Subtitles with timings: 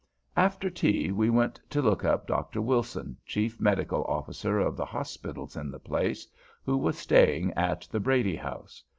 [0.35, 2.59] After tea we went to look up Dr.
[2.59, 6.25] Wilson, chief medical officer of the hospitals in the place,
[6.65, 8.83] who was staying at the Brady House.